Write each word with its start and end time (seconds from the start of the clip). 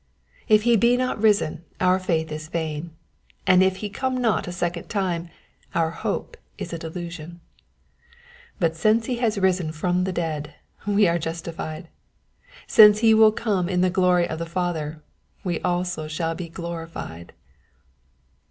If 0.47 0.63
he 0.63 0.77
be 0.77 0.97
not 0.97 1.21
risen, 1.21 1.63
our 1.79 1.99
faith 1.99 2.31
is 2.31 2.47
vain; 2.47 2.89
and 3.45 3.61
if 3.61 3.75
he 3.85 3.89
come 3.91 4.17
not 4.19 4.47
a 4.47 4.51
second 4.51 4.89
time, 4.89 5.29
our 5.75 5.91
hope 5.91 6.37
is 6.57 6.73
a 6.73 6.79
delusion; 6.79 7.39
but 8.59 8.75
since 8.75 9.05
he 9.05 9.17
has 9.17 9.37
risen 9.37 9.71
from 9.71 10.05
the 10.05 10.11
dead, 10.11 10.55
we 10.87 11.07
are 11.07 11.19
justified; 11.19 11.87
since 12.65 13.01
he 13.05 13.13
will 13.13 13.31
come 13.31 13.69
in 13.69 13.81
the 13.81 13.91
glory 13.91 14.27
of 14.27 14.39
the 14.39 14.47
Father, 14.47 15.03
we 15.43 15.59
also 15.61 16.07
shall 16.07 16.33
be 16.33 16.49
glorified. 16.49 17.33